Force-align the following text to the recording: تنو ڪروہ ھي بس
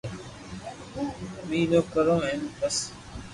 تنو 1.49 1.81
ڪروہ 1.93 2.17
ھي 2.25 2.33
بس 2.59 2.77